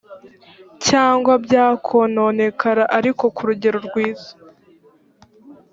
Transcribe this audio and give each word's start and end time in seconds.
cyangwa 0.87 1.33
bwakononekara 1.43 2.83
ariko 2.97 3.23
ku 3.35 3.41
rugero 3.49 3.77
rwiza 3.87 4.29